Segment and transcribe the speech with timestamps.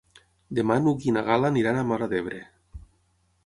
[0.59, 2.43] Demà n'Hug i na Gal·la aniran a Móra d'Ebre.